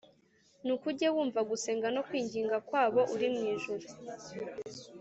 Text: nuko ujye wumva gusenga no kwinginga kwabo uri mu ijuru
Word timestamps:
nuko 0.65 0.85
ujye 0.91 1.07
wumva 1.15 1.39
gusenga 1.49 1.87
no 1.95 2.01
kwinginga 2.07 2.57
kwabo 2.67 3.01
uri 3.15 3.27
mu 3.33 3.41
ijuru 3.53 3.85